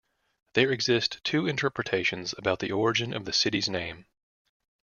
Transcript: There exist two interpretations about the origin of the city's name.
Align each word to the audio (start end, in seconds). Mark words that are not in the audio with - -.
There 0.55 0.71
exist 0.71 1.23
two 1.23 1.45
interpretations 1.45 2.33
about 2.35 2.57
the 2.57 2.71
origin 2.71 3.13
of 3.13 3.25
the 3.25 3.31
city's 3.33 3.69
name. 3.69 4.07